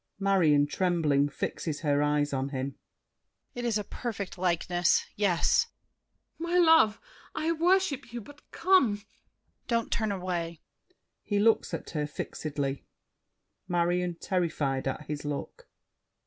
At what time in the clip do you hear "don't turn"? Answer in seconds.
9.67-10.11